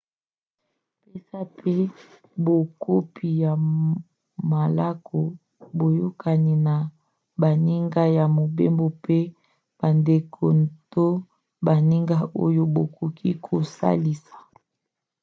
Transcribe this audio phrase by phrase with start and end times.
[1.01, 1.73] pesa mpe
[2.45, 3.53] bakopi ya
[4.51, 6.75] malako/boyokani na
[7.41, 9.17] baninga ya mobembo mpe
[9.79, 10.45] bandeko
[10.91, 11.07] to
[11.65, 14.35] baninga oyo bakoki kosalisa